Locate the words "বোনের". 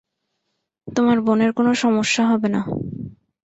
1.21-1.51